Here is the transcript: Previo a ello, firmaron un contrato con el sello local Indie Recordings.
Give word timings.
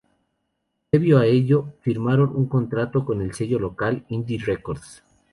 Previo 0.89 1.19
a 1.19 1.27
ello, 1.27 1.73
firmaron 1.81 2.35
un 2.35 2.47
contrato 2.47 3.05
con 3.05 3.21
el 3.21 3.35
sello 3.35 3.59
local 3.59 4.03
Indie 4.09 4.41
Recordings. 4.43 5.03